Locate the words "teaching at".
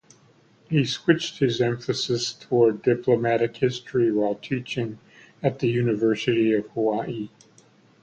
4.33-5.59